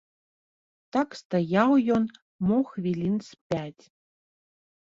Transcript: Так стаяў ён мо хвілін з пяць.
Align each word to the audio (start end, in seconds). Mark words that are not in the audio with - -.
Так 0.95 1.09
стаяў 1.19 1.71
ён 1.97 2.03
мо 2.47 2.57
хвілін 2.71 3.15
з 3.29 3.55
пяць. 3.55 3.83